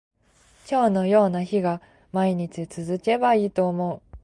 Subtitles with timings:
[0.67, 1.79] 今日のような日が
[2.11, 4.17] 毎日続けばいいと思う